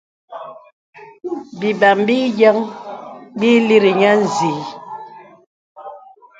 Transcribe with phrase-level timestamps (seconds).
[1.59, 2.57] Bīmbām biyə̀n
[3.39, 4.53] bì ï līri niə nzi.